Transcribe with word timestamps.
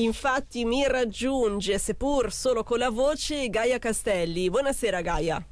Infatti 0.00 0.64
mi 0.64 0.86
raggiunge, 0.86 1.78
seppur 1.78 2.32
solo 2.32 2.64
con 2.64 2.78
la 2.78 2.88
voce, 2.88 3.50
Gaia 3.50 3.78
Castelli. 3.78 4.48
Buonasera 4.48 5.02
Gaia. 5.02 5.44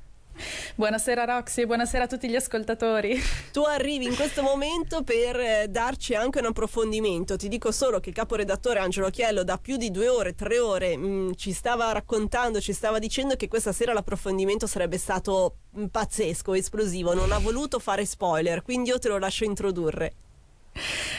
Buonasera 0.74 1.24
Roxy, 1.24 1.66
buonasera 1.66 2.04
a 2.04 2.06
tutti 2.06 2.30
gli 2.30 2.34
ascoltatori. 2.34 3.20
Tu 3.52 3.60
arrivi 3.62 4.06
in 4.06 4.14
questo 4.14 4.42
momento 4.42 5.02
per 5.02 5.38
eh, 5.38 5.66
darci 5.68 6.14
anche 6.14 6.38
un 6.38 6.46
approfondimento. 6.46 7.36
Ti 7.36 7.48
dico 7.48 7.72
solo 7.72 8.00
che 8.00 8.08
il 8.08 8.14
caporedattore 8.14 8.78
Angelo 8.78 9.10
Chiello 9.10 9.44
da 9.44 9.58
più 9.58 9.76
di 9.76 9.90
due 9.90 10.08
ore, 10.08 10.34
tre 10.34 10.58
ore 10.58 10.96
mh, 10.96 11.06
mm, 11.06 11.32
ci 11.36 11.52
stava 11.52 11.92
raccontando, 11.92 12.58
ci 12.58 12.72
stava 12.72 12.98
dicendo 12.98 13.36
che 13.36 13.48
questa 13.48 13.72
sera 13.72 13.92
l'approfondimento 13.92 14.66
sarebbe 14.66 14.96
stato 14.96 15.56
mh, 15.72 15.82
mm, 15.82 15.86
pazzesco, 15.86 16.54
esplosivo. 16.54 17.12
Non 17.12 17.32
ha 17.32 17.38
voluto 17.38 17.78
fare 17.78 18.06
spoiler, 18.06 18.62
quindi 18.62 18.88
io 18.88 18.98
te 18.98 19.08
lo 19.08 19.18
lascio 19.18 19.44
introdurre. 19.44 20.14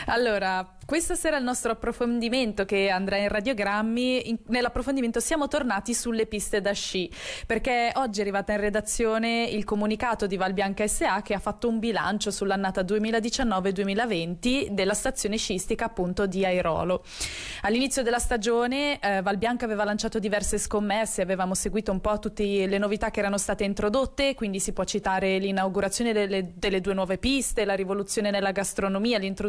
Allora, 0.05 0.77
questa 0.89 1.13
sera 1.13 1.37
il 1.37 1.43
nostro 1.43 1.71
approfondimento 1.71 2.65
che 2.65 2.89
andrà 2.89 3.17
in 3.17 3.27
radiogrammi, 3.27 4.29
in, 4.29 4.37
nell'approfondimento 4.47 5.19
siamo 5.19 5.47
tornati 5.47 5.93
sulle 5.93 6.25
piste 6.25 6.61
da 6.61 6.71
sci, 6.71 7.11
perché 7.45 7.91
oggi 7.93 8.19
è 8.19 8.21
arrivata 8.23 8.53
in 8.53 8.59
redazione 8.59 9.43
il 9.43 9.65
comunicato 9.65 10.25
di 10.25 10.35
Valbianca 10.35 10.87
SA 10.87 11.21
che 11.21 11.35
ha 11.35 11.39
fatto 11.39 11.67
un 11.67 11.77
bilancio 11.77 12.31
sull'annata 12.31 12.81
2019-2020 12.81 14.69
della 14.69 14.95
stazione 14.95 15.37
sciistica 15.37 15.85
appunto 15.85 16.25
di 16.25 16.43
Airolo. 16.43 17.03
All'inizio 17.61 18.01
della 18.01 18.17
stagione 18.17 18.99
eh, 18.99 19.21
Valbianca 19.21 19.65
aveva 19.65 19.83
lanciato 19.83 20.17
diverse 20.17 20.57
scommesse, 20.57 21.21
avevamo 21.21 21.53
seguito 21.53 21.91
un 21.91 22.01
po' 22.01 22.17
tutte 22.17 22.65
le 22.65 22.77
novità 22.79 23.11
che 23.11 23.19
erano 23.19 23.37
state 23.37 23.63
introdotte, 23.63 24.33
quindi 24.33 24.59
si 24.59 24.73
può 24.73 24.85
citare 24.85 25.37
l'inaugurazione 25.37 26.13
delle, 26.13 26.53
delle 26.55 26.81
due 26.81 26.95
nuove 26.95 27.19
piste, 27.19 27.63
la 27.63 27.75
rivoluzione 27.75 28.31
nella 28.31 28.51
gastronomia, 28.51 29.19
l'introduzione 29.19 29.48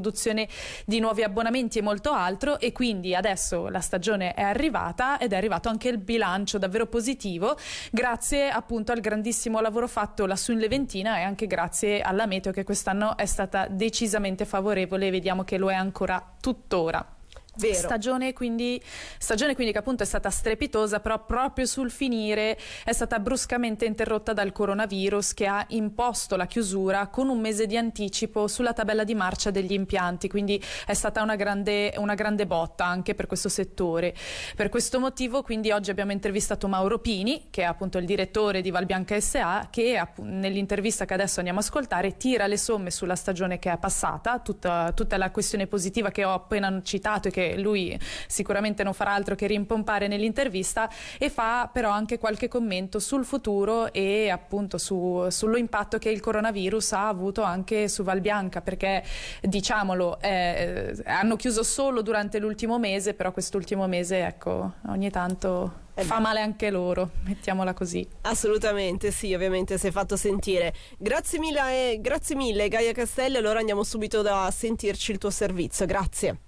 di 0.84 0.98
nuovi 0.98 1.22
abbonamenti 1.22 1.78
e 1.78 1.82
molto 1.82 2.12
altro 2.12 2.58
e 2.58 2.72
quindi 2.72 3.14
adesso 3.14 3.68
la 3.68 3.80
stagione 3.80 4.34
è 4.34 4.42
arrivata 4.42 5.18
ed 5.18 5.32
è 5.32 5.36
arrivato 5.36 5.68
anche 5.68 5.88
il 5.88 5.98
bilancio 5.98 6.58
davvero 6.58 6.86
positivo 6.86 7.56
grazie 7.90 8.48
appunto 8.48 8.92
al 8.92 9.00
grandissimo 9.00 9.60
lavoro 9.60 9.86
fatto 9.86 10.26
lassù 10.26 10.52
in 10.52 10.58
Leventina 10.58 11.18
e 11.18 11.22
anche 11.22 11.46
grazie 11.46 12.00
alla 12.00 12.26
meteo 12.26 12.52
che 12.52 12.64
quest'anno 12.64 13.16
è 13.16 13.26
stata 13.26 13.66
decisamente 13.68 14.44
favorevole 14.44 15.08
e 15.08 15.10
vediamo 15.10 15.44
che 15.44 15.58
lo 15.58 15.70
è 15.70 15.74
ancora 15.74 16.36
tuttora. 16.40 17.18
Stagione 17.56 18.32
quindi, 18.32 18.80
stagione 19.18 19.54
quindi 19.54 19.72
che 19.72 19.78
appunto 19.78 20.02
è 20.02 20.06
stata 20.06 20.30
strepitosa, 20.30 21.00
però 21.00 21.24
proprio 21.24 21.66
sul 21.66 21.90
finire 21.90 22.58
è 22.84 22.92
stata 22.92 23.18
bruscamente 23.18 23.84
interrotta 23.84 24.32
dal 24.32 24.52
coronavirus 24.52 25.34
che 25.34 25.46
ha 25.46 25.64
imposto 25.68 26.36
la 26.36 26.46
chiusura 26.46 27.08
con 27.08 27.28
un 27.28 27.40
mese 27.40 27.66
di 27.66 27.76
anticipo 27.76 28.48
sulla 28.48 28.72
tabella 28.72 29.04
di 29.04 29.14
marcia 29.14 29.50
degli 29.50 29.72
impianti, 29.72 30.28
quindi 30.28 30.62
è 30.86 30.94
stata 30.94 31.22
una 31.22 31.36
grande, 31.36 31.92
una 31.96 32.14
grande 32.14 32.46
botta 32.46 32.86
anche 32.86 33.14
per 33.14 33.26
questo 33.26 33.48
settore. 33.48 34.14
Per 34.54 34.68
questo 34.68 35.00
motivo 35.00 35.42
quindi 35.42 35.70
oggi 35.70 35.90
abbiamo 35.90 36.12
intervistato 36.12 36.68
Mauro 36.68 36.98
Pini, 36.98 37.48
che 37.50 37.62
è 37.62 37.64
appunto 37.64 37.98
il 37.98 38.06
direttore 38.06 38.60
di 38.60 38.70
Valbianca 38.70 39.18
SA, 39.20 39.68
che 39.70 40.00
nell'intervista 40.16 41.04
che 41.04 41.14
adesso 41.14 41.38
andiamo 41.38 41.58
a 41.58 41.62
ascoltare 41.62 42.16
tira 42.16 42.46
le 42.46 42.56
somme 42.56 42.90
sulla 42.90 43.16
stagione 43.16 43.58
che 43.58 43.70
è 43.70 43.78
passata, 43.78 44.38
tutta, 44.38 44.92
tutta 44.94 45.16
la 45.16 45.30
questione 45.30 45.66
positiva 45.66 46.10
che 46.10 46.24
ho 46.24 46.32
appena 46.32 46.80
citato 46.82 47.28
e 47.28 47.30
che 47.30 47.39
che 47.40 47.56
lui 47.56 47.98
sicuramente 48.26 48.82
non 48.82 48.92
farà 48.92 49.12
altro 49.12 49.34
che 49.34 49.46
rimpompare 49.46 50.06
nell'intervista 50.08 50.90
e 51.18 51.30
fa 51.30 51.68
però 51.72 51.90
anche 51.90 52.18
qualche 52.18 52.48
commento 52.48 52.98
sul 52.98 53.24
futuro 53.24 53.92
e 53.92 54.28
appunto 54.28 54.76
su, 54.76 55.26
sull'impatto 55.28 55.98
che 55.98 56.10
il 56.10 56.20
coronavirus 56.20 56.92
ha 56.92 57.08
avuto 57.08 57.42
anche 57.42 57.88
su 57.88 58.02
Valbianca 58.02 58.60
perché 58.60 59.02
diciamolo 59.40 60.20
eh, 60.20 60.94
hanno 61.04 61.36
chiuso 61.36 61.62
solo 61.62 62.02
durante 62.02 62.38
l'ultimo 62.38 62.78
mese 62.78 63.14
però 63.14 63.32
quest'ultimo 63.32 63.86
mese 63.86 64.24
ecco 64.26 64.74
ogni 64.88 65.10
tanto 65.10 65.88
eh 65.94 66.04
fa 66.04 66.18
male 66.18 66.40
anche 66.40 66.70
loro, 66.70 67.10
mettiamola 67.24 67.74
così. 67.74 68.06
Assolutamente, 68.22 69.10
sì, 69.10 69.34
ovviamente 69.34 69.76
si 69.76 69.88
è 69.88 69.90
fatto 69.90 70.16
sentire. 70.16 70.72
Grazie 70.96 71.38
mille, 71.38 71.92
eh, 71.92 72.00
grazie 72.00 72.36
mille 72.36 72.68
Gaia 72.68 72.92
Castelli, 72.92 73.36
allora 73.36 73.58
andiamo 73.58 73.82
subito 73.82 74.22
da 74.22 74.50
sentirci 74.50 75.12
il 75.12 75.18
tuo 75.18 75.30
servizio, 75.30 75.84
grazie. 75.84 76.38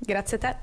Grazie 0.00 0.36
a 0.38 0.40
te. 0.40 0.56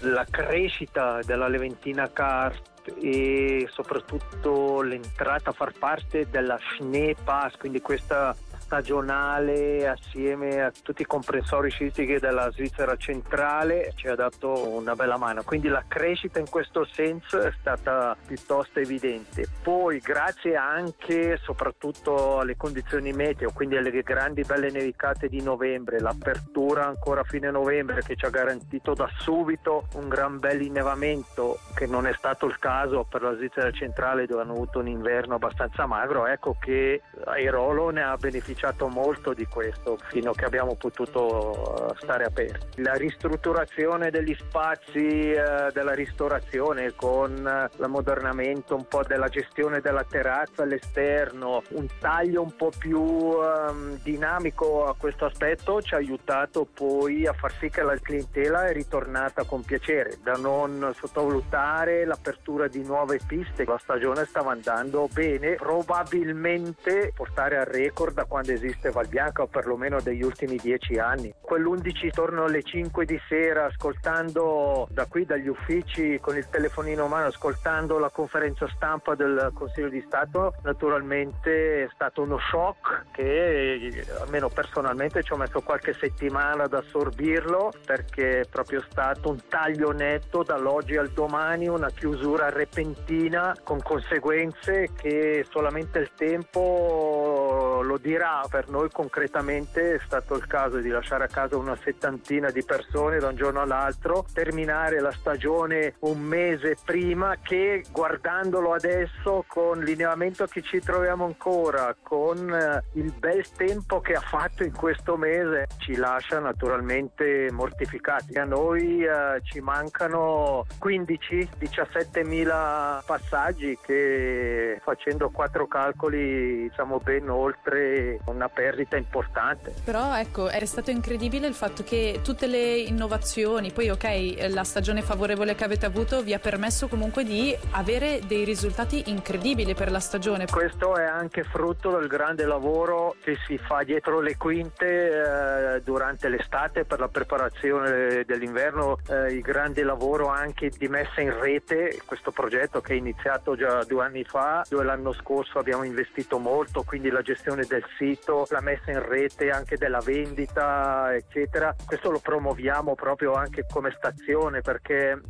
La 0.00 0.24
crescita 0.24 1.20
della 1.22 1.46
Leventina 1.46 2.10
Kart 2.10 2.94
e 3.02 3.68
soprattutto 3.70 4.80
l'entrata 4.80 5.50
a 5.50 5.52
far 5.52 5.72
parte 5.78 6.26
della 6.30 6.58
Schnee 6.58 7.14
Pass, 7.22 7.56
quindi 7.56 7.82
questa 7.82 8.34
stagionale 8.68 9.88
assieme 9.88 10.62
a 10.62 10.70
tutti 10.70 11.00
i 11.00 11.06
comprensori 11.06 11.70
sciistici 11.70 12.18
della 12.18 12.50
Svizzera 12.50 12.96
centrale 12.96 13.92
ci 13.96 14.08
ha 14.08 14.14
dato 14.14 14.68
una 14.76 14.94
bella 14.94 15.16
mano, 15.16 15.42
quindi 15.42 15.68
la 15.68 15.84
crescita 15.88 16.38
in 16.38 16.50
questo 16.50 16.84
senso 16.84 17.40
è 17.40 17.50
stata 17.58 18.14
piuttosto 18.26 18.78
evidente. 18.78 19.48
Poi 19.62 20.00
grazie 20.00 20.54
anche 20.56 21.38
soprattutto 21.38 22.40
alle 22.40 22.58
condizioni 22.58 23.12
meteo, 23.12 23.52
quindi 23.52 23.78
alle 23.78 23.90
grandi 24.02 24.42
belle 24.42 24.70
nevicate 24.70 25.28
di 25.28 25.40
novembre, 25.40 25.98
l'apertura 25.98 26.86
ancora 26.86 27.22
a 27.22 27.24
fine 27.24 27.50
novembre 27.50 28.02
che 28.02 28.16
ci 28.16 28.26
ha 28.26 28.30
garantito 28.30 28.92
da 28.92 29.08
subito 29.16 29.86
un 29.94 30.08
gran 30.08 30.38
bel 30.38 30.60
innevamento 30.60 31.58
che 31.74 31.86
non 31.86 32.06
è 32.06 32.12
stato 32.12 32.44
il 32.44 32.58
caso 32.58 33.06
per 33.08 33.22
la 33.22 33.34
Svizzera 33.34 33.70
centrale 33.70 34.26
dove 34.26 34.42
hanno 34.42 34.52
avuto 34.52 34.80
un 34.80 34.88
inverno 34.88 35.36
abbastanza 35.36 35.86
magro, 35.86 36.26
ecco 36.26 36.54
che 36.60 37.00
Airolo 37.24 37.88
ne 37.88 38.02
ha 38.02 38.14
beneficiato 38.16 38.56
beneficiato 38.58 38.88
molto 38.88 39.32
di 39.32 39.46
questo 39.46 39.98
fino 40.08 40.30
a 40.30 40.34
che 40.34 40.44
abbiamo 40.44 40.74
potuto 40.74 41.90
eh, 41.90 41.94
stare 42.00 42.24
aperti. 42.24 42.82
La 42.82 42.94
ristrutturazione 42.94 44.10
degli 44.10 44.34
spazi 44.34 45.30
eh, 45.30 45.70
della 45.72 45.94
ristorazione 45.94 46.94
con 46.94 47.46
eh, 47.46 47.70
l'ammodernamento 47.76 48.74
un 48.74 48.86
po' 48.86 49.02
della 49.04 49.28
gestione 49.28 49.80
della 49.80 50.04
terrazza 50.04 50.64
all'esterno, 50.64 51.62
un 51.70 51.86
taglio 52.00 52.42
un 52.42 52.54
po' 52.56 52.72
più 52.76 53.00
um, 53.00 53.98
dinamico 54.02 54.86
a 54.86 54.94
questo 54.96 55.26
aspetto 55.26 55.80
ci 55.80 55.94
ha 55.94 55.98
aiutato 55.98 56.66
poi 56.72 57.26
a 57.26 57.32
far 57.32 57.52
sì 57.58 57.68
che 57.68 57.82
la 57.82 57.96
clientela 57.96 58.66
è 58.66 58.72
ritornata 58.72 59.44
con 59.44 59.62
piacere, 59.62 60.18
da 60.22 60.32
non 60.32 60.92
sottovalutare 60.96 62.04
l'apertura 62.04 62.66
di 62.66 62.82
nuove 62.82 63.20
piste, 63.26 63.64
la 63.64 63.78
stagione 63.80 64.24
stava 64.24 64.52
andando 64.52 65.08
bene, 65.12 65.54
probabilmente 65.54 67.12
portare 67.14 67.58
al 67.58 67.66
record 67.66 68.14
da 68.14 68.24
quando 68.24 68.47
quando 68.48 68.52
esiste 68.52 68.90
Valbianca 68.90 69.42
o 69.42 69.46
perlomeno 69.46 70.00
degli 70.00 70.22
ultimi 70.22 70.56
dieci 70.56 70.98
anni. 70.98 71.32
Quell'11 71.40 72.10
torno 72.10 72.44
alle 72.44 72.62
5 72.62 73.04
di 73.04 73.20
sera 73.28 73.66
ascoltando 73.66 74.88
da 74.90 75.06
qui 75.06 75.26
dagli 75.26 75.48
uffici 75.48 76.18
con 76.20 76.36
il 76.36 76.48
telefonino 76.48 77.04
in 77.04 77.10
mano, 77.10 77.26
ascoltando 77.26 77.98
la 77.98 78.10
conferenza 78.10 78.66
stampa 78.74 79.14
del 79.14 79.50
Consiglio 79.52 79.88
di 79.88 80.02
Stato, 80.06 80.54
naturalmente 80.62 81.84
è 81.84 81.88
stato 81.92 82.22
uno 82.22 82.38
shock 82.38 83.06
che 83.12 84.04
almeno 84.20 84.48
personalmente 84.48 85.22
ci 85.22 85.32
ho 85.32 85.36
messo 85.36 85.60
qualche 85.60 85.92
settimana 85.92 86.64
ad 86.64 86.72
assorbirlo 86.72 87.72
perché 87.84 88.40
è 88.40 88.46
proprio 88.48 88.82
stato 88.88 89.30
un 89.30 89.38
taglio 89.48 89.92
netto 89.92 90.42
dall'oggi 90.42 90.96
al 90.96 91.10
domani, 91.10 91.68
una 91.68 91.90
chiusura 91.90 92.48
repentina 92.48 93.54
con 93.62 93.82
conseguenze 93.82 94.90
che 94.96 95.44
solamente 95.50 95.98
il 95.98 96.10
tempo 96.14 97.80
lo 97.82 97.98
dirà 97.98 98.37
per 98.48 98.68
noi 98.68 98.88
concretamente 98.90 99.94
è 99.94 100.00
stato 100.04 100.34
il 100.34 100.46
caso 100.46 100.78
di 100.78 100.88
lasciare 100.88 101.24
a 101.24 101.28
casa 101.28 101.56
una 101.56 101.76
settantina 101.82 102.50
di 102.50 102.62
persone 102.62 103.18
da 103.18 103.28
un 103.28 103.36
giorno 103.36 103.60
all'altro, 103.60 104.24
terminare 104.32 105.00
la 105.00 105.12
stagione 105.12 105.94
un 106.00 106.20
mese 106.20 106.76
prima 106.84 107.36
che 107.42 107.84
guardandolo 107.90 108.72
adesso 108.72 109.44
con 109.46 109.80
l'inneamento 109.80 110.46
che 110.46 110.62
ci 110.62 110.80
troviamo 110.80 111.24
ancora, 111.24 111.94
con 112.02 112.52
eh, 112.52 112.82
il 112.94 113.12
bel 113.12 113.48
tempo 113.50 114.00
che 114.00 114.14
ha 114.14 114.20
fatto 114.20 114.62
in 114.64 114.72
questo 114.72 115.16
mese, 115.16 115.66
ci 115.78 115.96
lascia 115.96 116.38
naturalmente 116.38 117.50
mortificati. 117.50 118.38
A 118.38 118.44
noi 118.44 119.04
eh, 119.04 119.40
ci 119.42 119.60
mancano 119.60 120.64
15-17 120.80 122.26
mila 122.26 123.02
passaggi 123.04 123.78
che 123.82 124.78
facendo 124.82 125.30
quattro 125.30 125.66
calcoli 125.66 126.70
siamo 126.74 126.98
ben 126.98 127.28
oltre 127.28 128.18
una 128.28 128.48
perdita 128.48 128.96
importante. 128.96 129.74
Però 129.84 130.16
ecco, 130.16 130.48
è 130.48 130.64
stato 130.64 130.90
incredibile 130.90 131.46
il 131.46 131.54
fatto 131.54 131.82
che 131.82 132.20
tutte 132.22 132.46
le 132.46 132.76
innovazioni, 132.76 133.72
poi 133.72 133.90
ok, 133.90 134.48
la 134.50 134.64
stagione 134.64 135.02
favorevole 135.02 135.54
che 135.54 135.64
avete 135.64 135.86
avuto 135.86 136.22
vi 136.22 136.34
ha 136.34 136.38
permesso 136.38 136.88
comunque 136.88 137.24
di 137.24 137.56
avere 137.72 138.20
dei 138.26 138.44
risultati 138.44 139.04
incredibili 139.06 139.74
per 139.74 139.90
la 139.90 140.00
stagione. 140.00 140.46
Questo 140.46 140.96
è 140.96 141.04
anche 141.04 141.44
frutto 141.44 141.96
del 141.98 142.08
grande 142.08 142.44
lavoro 142.44 143.16
che 143.22 143.36
si 143.46 143.58
fa 143.58 143.82
dietro 143.82 144.20
le 144.20 144.36
quinte 144.36 145.76
eh, 145.76 145.82
durante 145.82 146.28
l'estate 146.28 146.84
per 146.84 147.00
la 147.00 147.08
preparazione 147.08 148.24
dell'inverno, 148.24 148.98
eh, 149.08 149.32
il 149.32 149.40
grande 149.40 149.82
lavoro 149.82 150.28
anche 150.28 150.70
di 150.70 150.88
messa 150.88 151.20
in 151.20 151.38
rete, 151.38 152.00
questo 152.04 152.30
progetto 152.30 152.80
che 152.80 152.92
è 152.92 152.96
iniziato 152.96 153.56
già 153.56 153.84
due 153.84 154.04
anni 154.04 154.24
fa, 154.24 154.64
dove 154.68 154.84
l'anno 154.84 155.12
scorso 155.12 155.58
abbiamo 155.58 155.84
investito 155.84 156.38
molto, 156.38 156.82
quindi 156.82 157.10
la 157.10 157.22
gestione 157.22 157.64
del 157.64 157.84
sito 157.96 158.07
sito, 158.08 158.46
la 158.50 158.60
messa 158.60 158.90
in 158.90 159.06
rete 159.06 159.50
anche 159.50 159.76
della 159.76 160.00
vendita, 160.00 161.14
eccetera. 161.14 161.74
Questo 161.84 162.10
lo 162.10 162.20
promuoviamo 162.20 162.94
proprio 162.94 163.34
anche 163.34 163.66
come 163.70 163.92
stazione 163.96 164.60
perché 164.60 165.20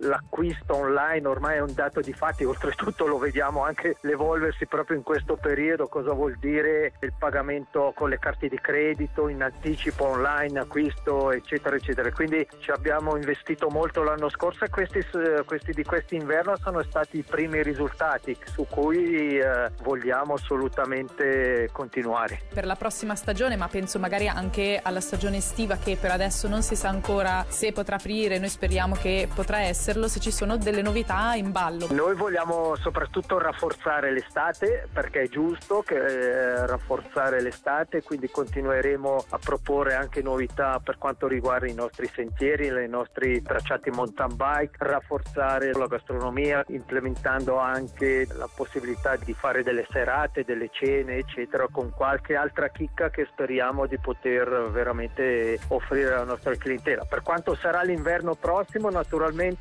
l'acquisto 0.00 0.76
online 0.76 1.26
ormai 1.26 1.56
è 1.56 1.60
un 1.60 1.72
dato 1.74 2.00
di 2.00 2.12
fatti, 2.12 2.44
oltretutto 2.44 3.06
lo 3.06 3.18
vediamo 3.18 3.64
anche 3.64 3.96
l'evolversi 4.02 4.66
proprio 4.66 4.96
in 4.96 5.02
questo 5.02 5.36
periodo, 5.36 5.86
cosa 5.86 6.12
vuol 6.12 6.36
dire 6.38 6.92
il 7.00 7.12
pagamento 7.18 7.92
con 7.94 8.08
le 8.08 8.18
carte 8.18 8.48
di 8.48 8.58
credito, 8.58 9.28
in 9.28 9.42
anticipo 9.42 10.04
online, 10.04 10.60
acquisto 10.60 11.30
eccetera 11.32 11.76
eccetera. 11.76 12.10
Quindi 12.12 12.46
ci 12.58 12.70
abbiamo 12.70 13.16
investito 13.16 13.68
molto 13.68 14.02
l'anno 14.02 14.28
scorso 14.28 14.64
e 14.64 14.68
questi, 14.68 15.04
questi 15.44 15.72
di 15.72 15.84
quest'inverno 15.84 16.56
sono 16.56 16.82
stati 16.82 17.18
i 17.18 17.22
primi 17.22 17.62
risultati 17.62 18.36
su 18.44 18.66
cui 18.68 19.38
eh, 19.38 19.70
vogliamo 19.82 20.34
assolutamente 20.34 21.68
continuare. 21.72 22.40
Per 22.52 22.66
la 22.66 22.76
prossima 22.76 23.14
stagione, 23.14 23.56
ma 23.56 23.68
penso 23.68 23.98
magari 23.98 24.28
anche 24.28 24.80
alla 24.82 25.00
stagione 25.00 25.38
estiva 25.38 25.76
che 25.76 25.96
per 26.00 26.10
adesso 26.10 26.48
non 26.48 26.62
si 26.62 26.76
sa 26.76 26.88
ancora 26.88 27.44
se 27.48 27.72
potrà 27.72 27.96
aprire, 27.96 28.38
noi 28.38 28.48
speriamo 28.48 28.94
che 28.94 29.28
potrà 29.34 29.65
esserlo, 29.66 30.08
se 30.08 30.20
ci 30.20 30.30
sono 30.30 30.56
delle 30.56 30.82
novità 30.82 31.34
in 31.34 31.50
ballo. 31.50 31.88
Noi 31.90 32.14
vogliamo 32.14 32.76
soprattutto 32.76 33.38
rafforzare 33.38 34.12
l'estate 34.12 34.88
perché 34.92 35.22
è 35.22 35.28
giusto 35.28 35.82
che, 35.82 35.96
eh, 35.96 36.66
rafforzare 36.66 37.40
l'estate, 37.40 38.02
quindi 38.02 38.30
continueremo 38.30 39.24
a 39.30 39.38
proporre 39.38 39.94
anche 39.94 40.22
novità 40.22 40.80
per 40.82 40.98
quanto 40.98 41.26
riguarda 41.26 41.66
i 41.66 41.74
nostri 41.74 42.10
sentieri, 42.14 42.68
i 42.68 42.88
nostri 42.88 43.42
tracciati 43.42 43.90
mountain 43.90 44.36
bike, 44.36 44.76
rafforzare 44.78 45.72
la 45.72 45.86
gastronomia 45.86 46.64
implementando 46.68 47.58
anche 47.58 48.26
la 48.32 48.48
possibilità 48.54 49.16
di 49.16 49.32
fare 49.32 49.62
delle 49.62 49.86
serate, 49.90 50.44
delle 50.44 50.68
cene 50.70 51.16
eccetera 51.16 51.66
con 51.70 51.90
qualche 51.90 52.36
altra 52.36 52.68
chicca 52.68 53.10
che 53.10 53.26
speriamo 53.30 53.86
di 53.86 53.98
poter 53.98 54.70
veramente 54.70 55.58
offrire 55.68 56.14
alla 56.14 56.24
nostra 56.24 56.54
clientela. 56.56 57.04
Per 57.08 57.22
quanto 57.22 57.54
sarà 57.54 57.82
l'inverno 57.82 58.34
prossimo 58.34 58.90
naturalmente 58.90 59.55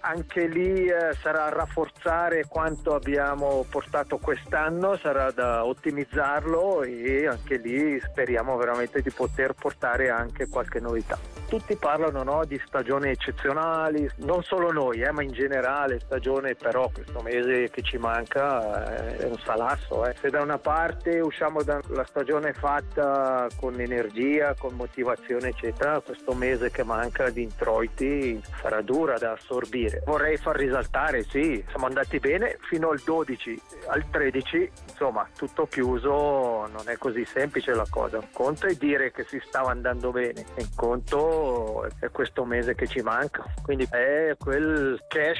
anche 0.00 0.46
lì 0.46 0.86
eh, 0.86 1.14
sarà 1.20 1.48
rafforzare 1.48 2.46
quanto 2.48 2.94
abbiamo 2.94 3.64
portato 3.68 4.18
quest'anno, 4.18 4.96
sarà 4.96 5.30
da 5.30 5.64
ottimizzarlo 5.64 6.82
e 6.82 7.26
anche 7.26 7.56
lì 7.56 7.98
speriamo 8.00 8.56
veramente 8.56 9.00
di 9.00 9.10
poter 9.10 9.54
portare 9.54 10.10
anche 10.10 10.48
qualche 10.48 10.80
novità. 10.80 11.18
Tutti 11.48 11.76
parlano 11.76 12.22
no, 12.22 12.44
di 12.44 12.60
stagioni 12.66 13.08
eccezionali, 13.08 14.06
non 14.16 14.42
solo 14.42 14.70
noi, 14.70 15.00
eh, 15.00 15.10
ma 15.12 15.22
in 15.22 15.32
generale 15.32 15.98
stagione 15.98 16.54
però 16.54 16.90
questo 16.92 17.22
mese 17.22 17.70
che 17.70 17.80
ci 17.80 17.96
manca 17.96 19.14
eh, 19.14 19.16
è 19.16 19.24
un 19.24 19.38
salasso. 19.38 20.04
Eh. 20.04 20.14
Se 20.20 20.28
da 20.28 20.42
una 20.42 20.58
parte 20.58 21.20
usciamo 21.20 21.62
dalla 21.62 22.04
stagione 22.04 22.52
fatta 22.52 23.46
con 23.58 23.80
energia, 23.80 24.54
con 24.58 24.74
motivazione 24.74 25.48
eccetera, 25.48 26.00
questo 26.00 26.34
mese 26.34 26.70
che 26.70 26.84
manca 26.84 27.30
di 27.30 27.44
introiti 27.44 28.38
sarà 28.60 28.82
dura 28.82 29.16
da 29.16 29.32
assorbire. 29.32 30.02
Vorrei 30.04 30.36
far 30.36 30.56
risaltare, 30.56 31.22
sì, 31.22 31.64
siamo 31.70 31.86
andati 31.86 32.18
bene 32.18 32.58
fino 32.68 32.90
al 32.90 33.00
12, 33.02 33.62
al 33.86 34.04
13, 34.10 34.70
insomma 34.90 35.26
tutto 35.34 35.66
chiuso 35.66 36.66
non 36.66 36.82
è 36.84 36.98
così 36.98 37.24
semplice 37.24 37.72
la 37.72 37.86
cosa. 37.88 38.18
Un 38.18 38.28
conto 38.34 38.66
è 38.66 38.74
dire 38.74 39.12
che 39.12 39.24
si 39.24 39.40
stava 39.46 39.70
andando 39.70 40.10
bene, 40.10 40.44
in 40.58 40.68
conto 40.76 41.36
è 41.98 42.10
questo 42.10 42.44
mese 42.44 42.74
che 42.74 42.86
ci 42.86 43.00
manca. 43.00 43.44
Quindi 43.62 43.86
è 43.90 44.34
quel 44.38 45.02
cash 45.08 45.38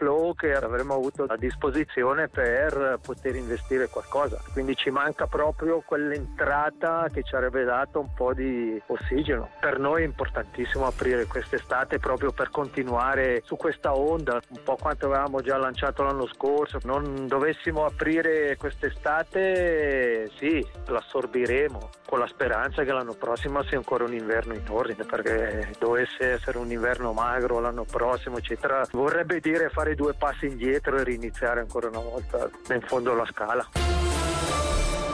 flow 0.00 0.34
che 0.34 0.54
avremmo 0.54 0.94
avuto 0.94 1.24
a 1.24 1.36
disposizione 1.36 2.28
per 2.28 2.98
poter 3.02 3.36
investire 3.36 3.88
qualcosa. 3.88 4.40
Quindi 4.52 4.74
ci 4.74 4.90
manca 4.90 5.26
proprio 5.26 5.82
quell'entrata 5.84 7.06
che 7.12 7.22
ci 7.22 7.34
avrebbe 7.34 7.64
dato 7.64 8.00
un 8.00 8.12
po' 8.14 8.32
di 8.32 8.80
ossigeno. 8.86 9.50
Per 9.60 9.78
noi 9.78 10.02
è 10.02 10.06
importantissimo 10.06 10.86
aprire 10.86 11.26
quest'estate 11.26 11.98
proprio 11.98 12.32
per 12.32 12.50
continuare 12.50 13.42
su 13.44 13.56
questa 13.56 13.94
onda, 13.94 14.40
un 14.48 14.62
po' 14.64 14.76
quanto 14.76 15.06
avevamo 15.06 15.42
già 15.42 15.58
lanciato 15.58 16.02
l'anno 16.02 16.26
scorso. 16.26 16.78
Non 16.84 17.26
dovessimo 17.26 17.84
aprire 17.84 18.56
quest'estate, 18.56 20.30
sì, 20.36 20.66
l'assorbiremo 20.86 21.90
con 22.06 22.18
la 22.18 22.26
speranza 22.26 22.82
che 22.82 22.92
l'anno 22.92 23.14
prossimo 23.14 23.62
sia 23.62 23.76
ancora 23.76 24.04
un 24.04 24.12
inverno 24.12 24.54
in 24.54 24.64
ordine, 24.68 25.04
perché 25.04 25.39
dovesse 25.78 26.32
essere 26.32 26.58
un 26.58 26.70
inverno 26.70 27.12
magro 27.12 27.60
l'anno 27.60 27.84
prossimo, 27.84 28.38
eccetera, 28.38 28.86
vorrebbe 28.92 29.40
dire 29.40 29.68
fare 29.68 29.94
due 29.94 30.14
passi 30.14 30.46
indietro 30.46 30.98
e 30.98 31.04
riniziare 31.04 31.60
ancora 31.60 31.88
una 31.88 32.00
volta 32.00 32.50
in 32.72 32.80
fondo 32.82 33.12
alla 33.12 33.26
scala. 33.26 33.99